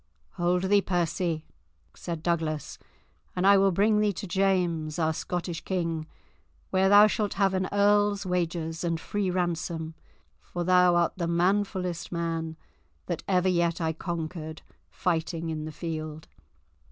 "Hold 0.31 0.63
thee, 0.63 0.81
Percy," 0.81 1.45
said 1.93 2.23
Douglas, 2.23 2.79
"and 3.35 3.45
I 3.45 3.55
will 3.59 3.71
bring 3.71 3.99
thee 3.99 4.11
to 4.13 4.25
James, 4.25 4.97
our 4.97 5.13
Scottish 5.13 5.61
king, 5.63 6.07
where 6.71 6.89
thou 6.89 7.05
shalt 7.05 7.35
have 7.35 7.53
an 7.53 7.69
earl's 7.71 8.25
wages 8.25 8.83
and 8.83 8.99
free 8.99 9.29
ransom, 9.29 9.93
for 10.39 10.63
thou 10.63 10.95
art 10.95 11.13
the 11.17 11.27
manfullest 11.27 12.11
man 12.11 12.57
that 13.05 13.21
ever 13.27 13.47
yet 13.47 13.79
I 13.79 13.93
conquered 13.93 14.63
fighting 14.89 15.49
in 15.51 15.65
the 15.65 15.71
field." 15.71 16.27